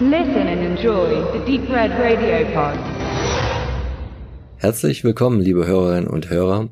[0.00, 2.76] Listen and enjoy the Deep Red Radio Pod.
[4.56, 6.70] Herzlich willkommen, liebe Hörerinnen und Hörer,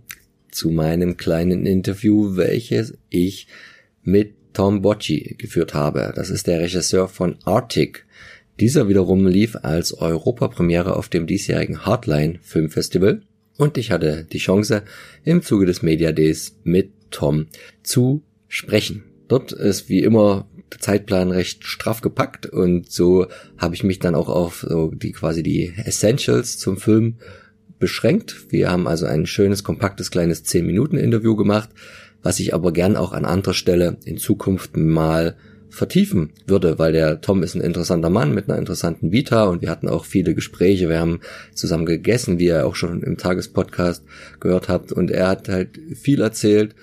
[0.51, 3.47] zu meinem kleinen Interview, welches ich
[4.03, 6.13] mit Tom Bocci geführt habe.
[6.17, 8.07] Das ist der Regisseur von Arctic.
[8.59, 13.23] Dieser wiederum lief als Europapremiere auf dem diesjährigen Hardline Filmfestival
[13.57, 14.83] und ich hatte die Chance,
[15.23, 17.47] im Zuge des Media Days mit Tom
[17.85, 19.05] zu sprechen.
[19.29, 20.49] Dort ist wie immer
[20.81, 23.27] Zeitplan recht straff gepackt und so
[23.59, 27.17] habe ich mich dann auch auf so die quasi die Essentials zum Film
[27.79, 28.47] beschränkt.
[28.51, 31.71] Wir haben also ein schönes, kompaktes, kleines 10 Minuten Interview gemacht,
[32.23, 35.37] was ich aber gern auch an anderer Stelle in Zukunft mal
[35.73, 39.71] vertiefen würde, weil der Tom ist ein interessanter Mann mit einer interessanten Vita und wir
[39.71, 40.91] hatten auch viele Gespräche.
[40.91, 41.21] Wir haben
[41.55, 44.05] zusammen gegessen, wie ihr auch schon im Tagespodcast
[44.39, 46.75] gehört habt und er hat halt viel erzählt,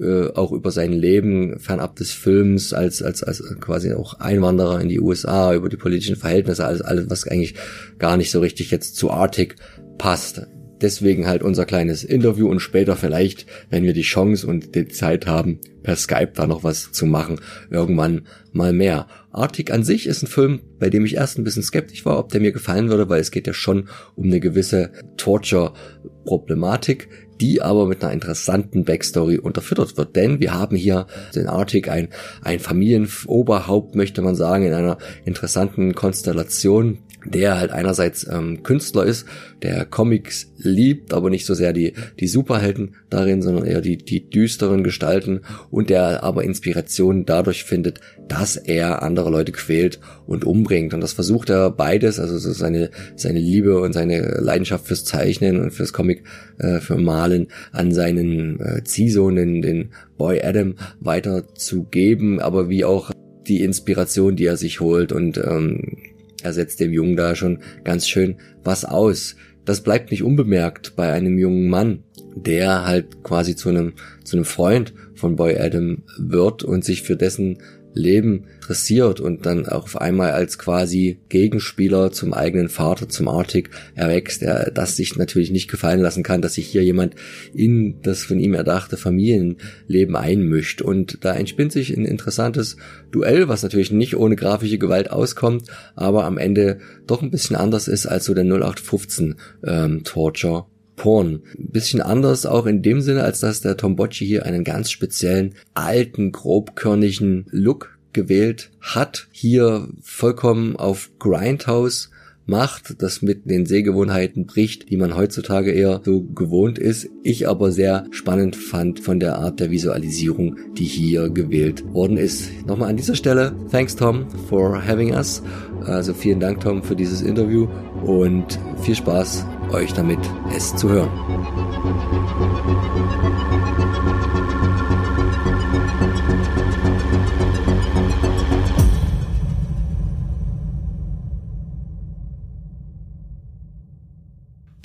[0.00, 4.88] äh, auch über sein Leben fernab des Films als als als quasi auch Einwanderer in
[4.88, 7.54] die USA über die politischen Verhältnisse alles alles was eigentlich
[7.98, 9.56] gar nicht so richtig jetzt zu Arctic
[9.98, 10.46] passt
[10.80, 15.26] deswegen halt unser kleines Interview und später vielleicht, wenn wir die Chance und die Zeit
[15.26, 19.06] haben, per Skype da noch was zu machen, irgendwann mal mehr.
[19.30, 22.30] Arctic an sich ist ein Film, bei dem ich erst ein bisschen skeptisch war, ob
[22.30, 27.08] der mir gefallen würde, weil es geht ja schon um eine gewisse Torture-Problematik,
[27.40, 30.16] die aber mit einer interessanten Backstory unterfüttert wird.
[30.16, 32.08] Denn wir haben hier den Arctic ein,
[32.42, 36.98] ein Familienoberhaupt, möchte man sagen, in einer interessanten Konstellation,
[37.30, 39.26] der halt einerseits ähm, Künstler ist,
[39.62, 44.28] der Comics liebt, aber nicht so sehr die, die Superhelden darin, sondern eher die, die
[44.28, 50.94] düsteren Gestalten und der aber Inspiration dadurch findet, dass er andere Leute quält und umbringt.
[50.94, 55.60] Und das versucht er beides, also so seine, seine Liebe und seine Leidenschaft fürs Zeichnen
[55.60, 56.24] und fürs Comic,
[56.58, 63.10] äh, für Malen an seinen äh, Ziehsohn, den, den Boy Adam, weiterzugeben, aber wie auch
[63.46, 65.98] die Inspiration, die er sich holt und ähm,
[66.42, 69.36] er setzt dem Jungen da schon ganz schön was aus.
[69.64, 72.04] Das bleibt nicht unbemerkt bei einem jungen Mann,
[72.36, 77.16] der halt quasi zu einem, zu einem Freund von Boy Adam wird und sich für
[77.16, 77.58] dessen
[77.96, 83.70] Leben interessiert und dann auch auf einmal als quasi Gegenspieler zum eigenen Vater, zum Arctic
[83.94, 87.14] erwächst, der das sich natürlich nicht gefallen lassen kann, dass sich hier jemand
[87.54, 90.82] in das von ihm erdachte Familienleben einmischt.
[90.82, 92.76] Und da entspinnt sich ein interessantes
[93.10, 95.64] Duell, was natürlich nicht ohne grafische Gewalt auskommt,
[95.94, 101.42] aber am Ende doch ein bisschen anders ist als so der 0815 ähm, Torture Porn.
[101.58, 104.90] Ein bisschen anders auch in dem Sinne, als dass der Tom Bocci hier einen ganz
[104.90, 109.28] speziellen, alten, grobkörnigen Look gewählt hat.
[109.30, 112.10] Hier vollkommen auf Grindhouse
[112.46, 117.08] macht, das mit den Sehgewohnheiten bricht, die man heutzutage eher so gewohnt ist.
[117.22, 122.50] Ich aber sehr spannend fand von der Art der Visualisierung, die hier gewählt worden ist.
[122.66, 125.42] Nochmal an dieser Stelle, thanks Tom for having us.
[125.84, 127.68] Also vielen Dank Tom für dieses Interview
[128.04, 130.20] und viel Spaß euch damit,
[130.54, 131.10] es zu hören.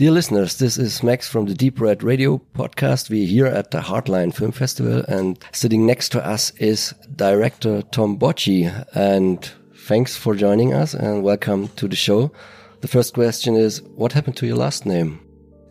[0.02, 3.12] Dear listeners, this is Max from the Deep Red Radio podcast.
[3.12, 8.18] We're here at the Hardline Film Festival and sitting next to us is director Tom
[8.18, 8.66] Bocci.
[8.96, 12.31] And thanks for joining us and welcome to the show.
[12.81, 15.19] The first question is, what happened to your last name?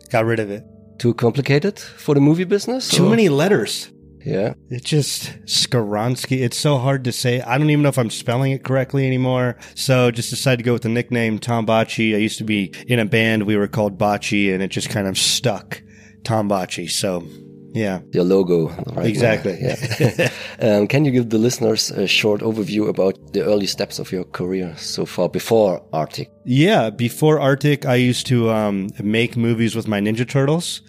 [0.09, 0.63] Got rid of it.
[0.97, 2.89] Too complicated for the movie business?
[2.89, 3.91] Too or- many letters.
[4.25, 4.53] Yeah.
[4.69, 6.41] It's just Skoronsky.
[6.41, 7.41] It's so hard to say.
[7.41, 9.57] I don't even know if I'm spelling it correctly anymore.
[9.73, 12.13] So just decided to go with the nickname Tom Botchii.
[12.13, 13.43] I used to be in a band.
[13.43, 15.81] We were called Botchii and it just kind of stuck
[16.23, 16.89] Tom Botchii.
[16.91, 17.27] So
[17.73, 17.99] yeah.
[18.11, 18.69] Your logo.
[18.95, 19.57] right Exactly.
[19.61, 19.75] now.
[19.99, 20.29] Yeah.
[20.77, 24.23] um, can you give the listeners a short overview about the early steps of your
[24.25, 26.29] career so far before Artik?
[26.45, 26.89] Yeah.
[26.89, 30.81] Before Artik, I used to um, make movies with my Ninja Turtles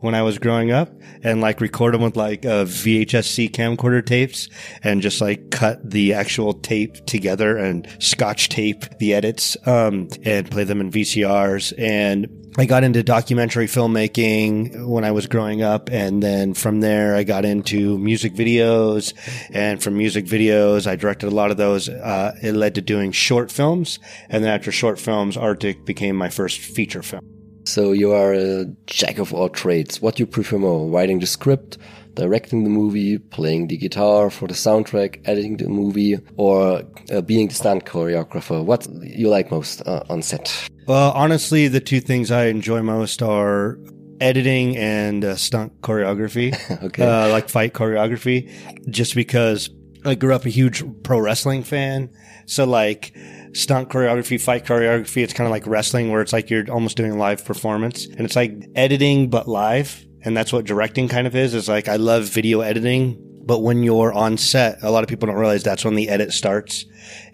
[0.00, 0.92] when I was growing up
[1.22, 4.48] and like record them with like uh, VHS-C camcorder tapes
[4.82, 10.50] and just like cut the actual tape together and scotch tape the edits um, and
[10.50, 11.72] play them in VCRs.
[11.78, 15.90] And I got into documentary filmmaking when I was growing up.
[15.90, 19.14] And then from there, I got into music videos.
[19.52, 21.88] And from music videos, I directed a lot of those.
[21.88, 24.00] Uh, it led to doing short films.
[24.28, 27.37] And then after short films, Artik became my first feature film.
[27.68, 30.00] So you are a jack of all trades.
[30.00, 30.88] What do you prefer more?
[30.88, 31.76] Writing the script,
[32.14, 36.82] directing the movie, playing the guitar for the soundtrack, editing the movie, or
[37.12, 38.64] uh, being the stunt choreographer?
[38.64, 40.50] What you like most uh, on set?
[40.86, 43.78] Well, honestly, the two things I enjoy most are
[44.18, 47.04] editing and uh, stunt choreography, Okay.
[47.04, 48.50] uh, like fight choreography,
[48.88, 49.68] just because
[50.04, 52.10] I grew up a huge pro wrestling fan.
[52.46, 53.14] So like
[53.52, 57.18] stunt choreography, fight choreography, it's kind of like wrestling where it's like you're almost doing
[57.18, 60.04] live performance and it's like editing, but live.
[60.24, 61.54] And that's what directing kind of is.
[61.54, 65.26] Is like, I love video editing, but when you're on set, a lot of people
[65.26, 66.84] don't realize that's when the edit starts.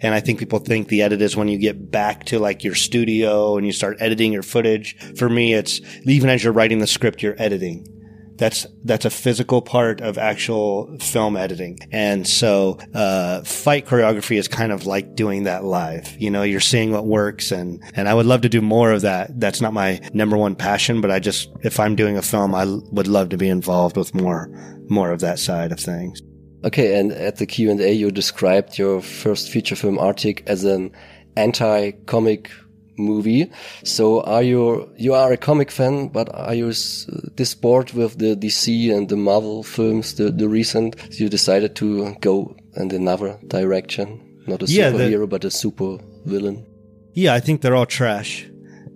[0.01, 2.75] And I think people think the edit is when you get back to like your
[2.75, 4.95] studio and you start editing your footage.
[5.17, 7.87] For me, it's even as you're writing the script, you're editing.
[8.37, 14.47] That's that's a physical part of actual film editing, and so uh, fight choreography is
[14.47, 16.15] kind of like doing that live.
[16.19, 19.01] You know, you're seeing what works, and and I would love to do more of
[19.01, 19.39] that.
[19.39, 22.65] That's not my number one passion, but I just if I'm doing a film, I
[22.65, 24.49] would love to be involved with more
[24.89, 26.21] more of that side of things.
[26.63, 30.63] Okay, and at the Q and A, you described your first feature film Artik as
[30.63, 30.91] an
[31.37, 32.49] anti-comic
[32.97, 33.51] movie.
[33.83, 38.35] So are you, you are a comic fan, but are you this bored with the
[38.35, 44.21] DC and the Marvel films, the, the recent, you decided to go in another direction?
[44.47, 46.65] Not a yeah, superhero, but a super villain.
[47.13, 48.47] Yeah, I think they're all trash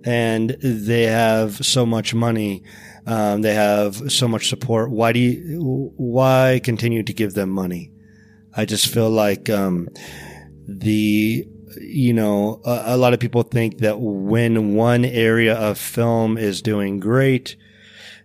[0.04, 2.62] and they have so much money.
[3.06, 4.90] Um, they have so much support.
[4.90, 7.92] Why do you, why continue to give them money?
[8.54, 9.88] I just feel like, um,
[10.66, 11.46] the
[11.78, 16.62] you know, a, a, lot of people think that when one area of film is
[16.62, 17.56] doing great,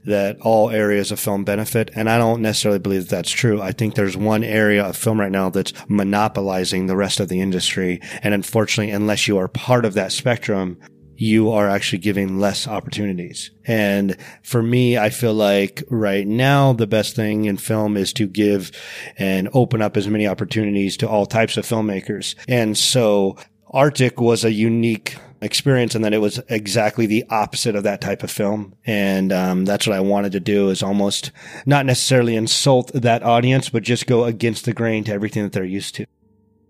[0.06, 1.90] that all areas of film benefit.
[1.96, 3.62] And I don't necessarily believe that that's true.
[3.62, 7.42] I think there's one area of film right now that's monopolizing the rest of the
[7.42, 8.00] industry.
[8.22, 10.78] And unfortunately, unless you are part of that spectrum,
[11.18, 13.52] you are actually giving less opportunities.
[13.66, 18.28] And for me, I feel like right now the best thing in film is to
[18.28, 18.72] give
[19.18, 22.36] and open up as many opportunities to all types of filmmakers.
[22.48, 23.38] And so
[23.74, 28.24] Artik was a unique experience and that it was exactly the opposite of that type
[28.24, 28.76] of film.
[28.86, 31.32] And um, that's what I wanted to do is almost
[31.66, 35.64] not necessarily insult that audience, but just go against the grain to everything that they're
[35.64, 36.06] used to.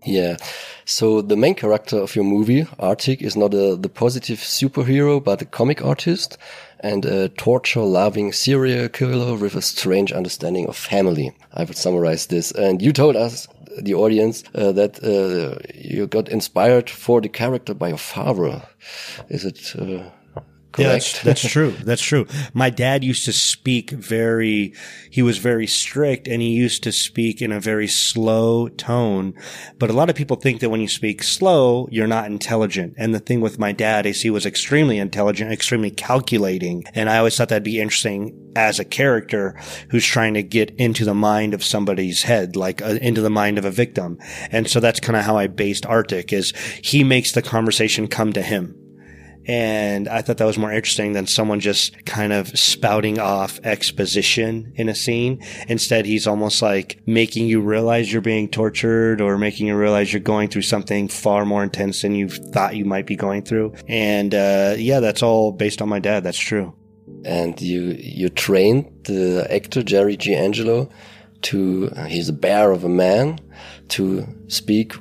[0.04, 0.36] Yeah.
[0.88, 5.42] So the main character of your movie, Artik, is not a, the positive superhero, but
[5.42, 6.38] a comic artist
[6.78, 11.32] and a torture-loving serial killer with a strange understanding of family.
[11.52, 12.52] I would summarize this.
[12.52, 17.74] And you told us, the audience, uh, that uh, you got inspired for the character
[17.74, 18.62] by your father.
[19.28, 19.74] Is it?
[19.76, 20.10] Uh
[20.78, 21.70] yeah, that's, that's true.
[21.86, 22.26] That's true.
[22.52, 24.74] My dad used to speak very,
[25.10, 29.34] he was very strict and he used to speak in a very slow tone.
[29.78, 32.94] But a lot of people think that when you speak slow, you're not intelligent.
[32.96, 36.84] And the thing with my dad is he was extremely intelligent, extremely calculating.
[36.94, 39.58] And I always thought that'd be interesting as a character
[39.90, 43.58] who's trying to get into the mind of somebody's head, like uh, into the mind
[43.58, 44.18] of a victim.
[44.50, 46.52] And so that's kind of how I based Artik is
[46.82, 48.74] he makes the conversation come to him
[49.46, 54.72] and I thought that was more interesting than someone just kind of spouting off exposition
[54.74, 55.42] in a scene.
[55.68, 60.20] Instead, he's almost like making you realize you're being tortured or making you realize you're
[60.20, 63.74] going through something far more intense than you thought you might be going through.
[63.86, 66.24] And, uh, yeah, that's all based on my dad.
[66.24, 66.74] That's true.
[67.24, 70.34] And you, you trained the actor Jerry G.
[70.34, 70.90] Angelo
[71.42, 73.38] to, he's a bear of a man
[73.88, 74.94] to speak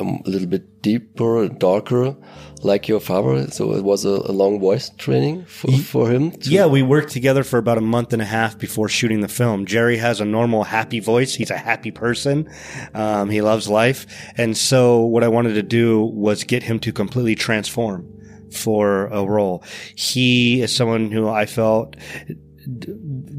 [0.00, 2.16] um, a little bit deeper, darker
[2.62, 3.50] like your father.
[3.50, 6.32] So it was a, a long voice training for, for him.
[6.42, 9.66] yeah, we worked together for about a month and a half before shooting the film.
[9.66, 11.34] Jerry has a normal, happy voice.
[11.34, 12.50] He's a happy person.
[12.94, 14.06] Um, he loves life.
[14.36, 18.10] And so what I wanted to do was get him to completely transform
[18.50, 19.64] for a role.
[19.94, 21.96] He is someone who I felt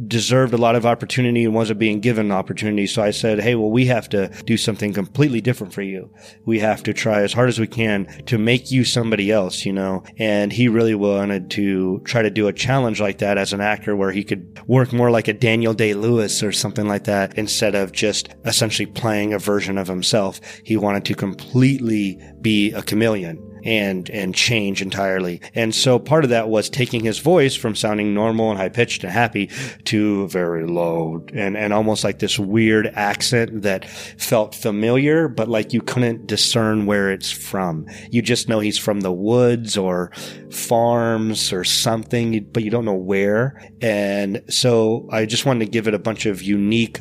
[0.07, 2.87] deserved a lot of opportunity and wasn't being given opportunity.
[2.87, 6.11] So I said, Hey, well, we have to do something completely different for you.
[6.45, 9.73] We have to try as hard as we can to make you somebody else, you
[9.73, 10.03] know?
[10.17, 13.95] And he really wanted to try to do a challenge like that as an actor
[13.95, 17.75] where he could work more like a Daniel Day Lewis or something like that instead
[17.75, 20.39] of just essentially playing a version of himself.
[20.63, 25.41] He wanted to completely be a chameleon and and change entirely.
[25.53, 29.03] And so part of that was taking his voice from sounding normal and high pitched
[29.03, 29.49] and happy
[29.85, 35.73] to very low and and almost like this weird accent that felt familiar, but like
[35.73, 37.87] you couldn't discern where it's from.
[38.11, 40.11] You just know he's from the woods or
[40.51, 43.71] farms or something, but you don't know where.
[43.81, 46.99] And so I just wanted to give it a bunch of unique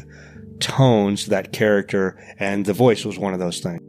[0.61, 3.84] tones to that character, and the voice was one of those things.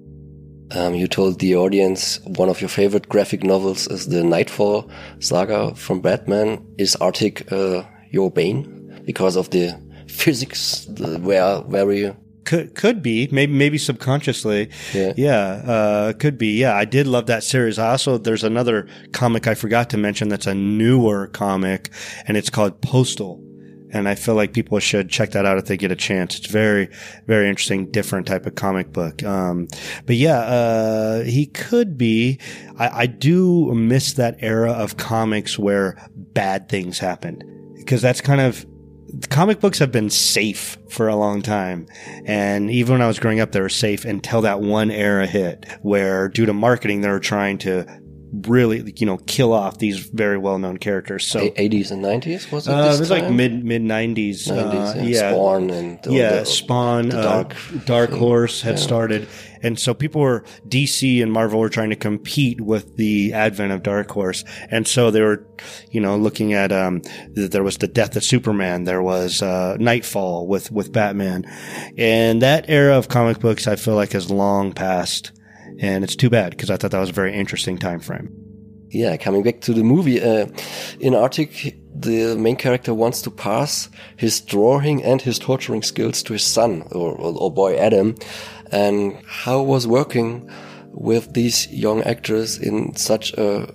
[0.72, 5.76] Um, you told the audience one of your favorite graphic novels is the Knightfall saga
[5.76, 6.66] from Batman.
[6.78, 10.88] Is Artik uh, your bane because of the physics?
[11.00, 12.14] Were very
[12.46, 13.28] could could be.
[13.32, 14.70] Maybe maybe subconsciously.
[14.94, 15.14] Yeah.
[15.18, 16.58] Yeah uh, could be.
[16.60, 17.78] Yeah I did love that series.
[17.78, 21.90] I also there's another comic I forgot to mention that's a newer comic
[22.28, 23.42] and it's called Postal
[23.96, 26.38] and I feel like people should check that out if they get a chance.
[26.38, 26.90] It's very,
[27.28, 29.24] very interesting, different type of comic book.
[29.24, 29.70] Um,
[30.06, 32.38] but yeah, uh, he could be.
[32.78, 37.46] I, I do miss that era of comics where bad things happened
[37.78, 38.66] because that's kind of
[39.30, 41.88] comic books have been safe for a long time.
[42.26, 45.66] And even when I was growing up, they were safe until that one era hit
[45.84, 47.86] where due to marketing, they were trying to
[48.44, 51.26] really, you know, kill off these very well known characters.
[51.26, 52.72] So, 80s and 90s was it?
[52.74, 54.50] uh, it was like mid mid nineties.
[54.50, 55.04] Uh, yeah.
[55.04, 58.10] yeah, Spawn and all yeah, the- Spawn, the uh, Dark Dark.
[58.12, 58.82] Horse had Yeah.
[58.82, 59.28] started,
[59.62, 63.84] and so people were DC and Marvel were trying to compete with the advent of
[63.84, 65.46] Dark Horse, and so they were,
[65.92, 70.48] you know, looking at um, there was the death of Superman, there was uh, Knightfall
[70.48, 71.46] with with Batman,
[71.98, 75.32] and that era of comic books I feel like has long passed,
[75.80, 78.30] and it's too bad because I thought that was a very interesting time frame.
[78.90, 80.48] Yeah, coming back to the movie, uh,
[81.00, 86.34] in Artik, the main character wants to pass his drawing and his torturing skills to
[86.34, 88.16] his son or, or, boy Adam.
[88.72, 90.50] And how was working
[90.92, 93.74] with these young actors in such a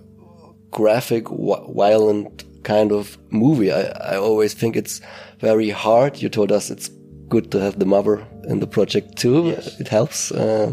[0.71, 3.73] graphic, violent kind of movie?
[3.73, 5.01] I, I always think it's
[5.39, 6.23] very hard.
[6.23, 6.89] You told us it's
[7.29, 9.49] good to have the mother in the project too.
[9.79, 10.33] It helps.
[10.33, 10.73] Uh,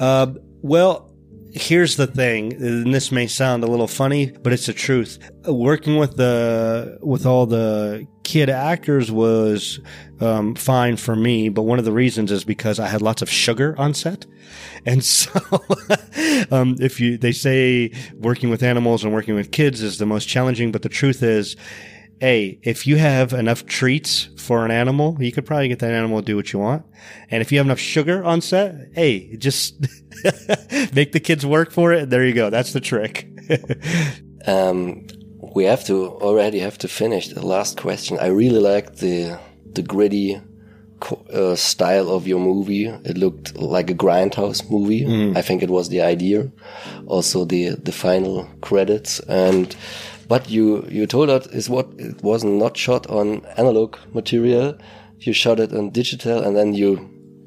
[0.00, 1.14] Uh, well,
[1.52, 5.18] here's the thing, and this may sound a little funny, but it's the truth.
[5.46, 9.78] Working with the with all the kid actors was
[10.20, 13.30] um, fine for me, but one of the reasons is because I had lots of
[13.30, 14.24] sugar on set,
[14.86, 15.38] and so
[16.50, 20.26] um, if you they say working with animals and working with kids is the most
[20.26, 21.56] challenging, but the truth is.
[22.20, 26.20] Hey, if you have enough treats for an animal, you could probably get that animal
[26.20, 26.84] to do what you want.
[27.30, 29.80] And if you have enough sugar on set, hey, just
[30.94, 32.10] make the kids work for it.
[32.10, 32.50] There you go.
[32.50, 33.26] That's the trick.
[34.46, 35.06] Um,
[35.54, 38.18] we have to already have to finish the last question.
[38.18, 39.38] I really like the
[39.74, 40.40] the gritty
[41.30, 42.86] uh, style of your movie.
[42.86, 45.04] It looked like a grindhouse movie.
[45.36, 46.50] I think it was the idea.
[47.06, 49.76] Also the the final credits and.
[50.30, 54.66] But you you told us is what it was not shot on analog material.
[55.26, 56.90] You shot it on digital and then you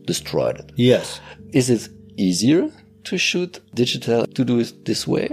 [0.05, 0.67] destroyed it.
[0.75, 1.21] yes.
[1.53, 1.83] Is it
[2.17, 2.63] easier
[3.05, 5.27] to shoot digital to do it this way?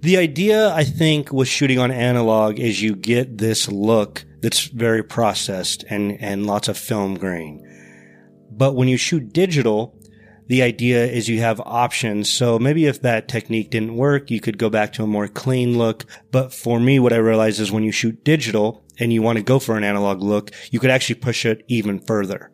[0.00, 5.02] The idea, I think, with shooting on analog is you get this look that's very
[5.02, 7.54] processed and, and lots of film grain.
[8.50, 9.94] But when you shoot digital,
[10.48, 12.30] the idea is you have options.
[12.30, 15.78] So maybe if that technique didn't work, you could go back to a more clean
[15.78, 16.04] look.
[16.30, 19.44] But for me, what I realized is when you shoot digital and you want to
[19.44, 22.50] go for an analog look, you could actually push it even further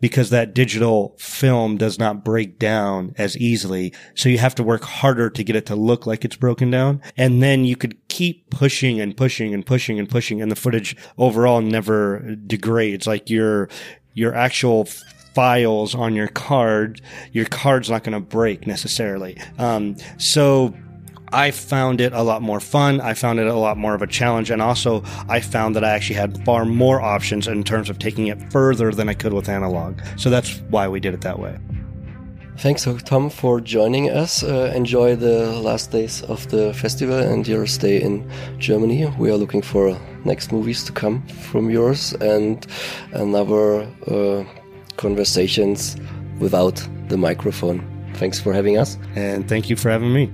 [0.00, 3.94] because that digital film does not break down as easily.
[4.14, 7.00] So you have to work harder to get it to look like it's broken down.
[7.16, 10.96] And then you could keep pushing and pushing and pushing and pushing and the footage
[11.18, 13.06] overall never degrades.
[13.06, 13.68] Like your,
[14.12, 14.88] your actual
[15.34, 17.00] files on your card,
[17.32, 19.38] your card's not going to break necessarily.
[19.58, 20.74] Um, so
[21.32, 23.00] I found it a lot more fun.
[23.00, 24.50] I found it a lot more of a challenge.
[24.50, 28.26] And also, I found that I actually had far more options in terms of taking
[28.26, 30.00] it further than I could with analog.
[30.16, 31.58] So that's why we did it that way.
[32.58, 34.42] Thanks, Tom, for joining us.
[34.42, 39.06] Uh, enjoy the last days of the festival and your stay in Germany.
[39.18, 42.64] We are looking for next movies to come from yours and
[43.12, 44.44] another uh,
[44.96, 45.96] conversations
[46.38, 47.86] without the microphone.
[48.14, 48.98] Thanks for having us.
[49.14, 50.30] And thank you for having me.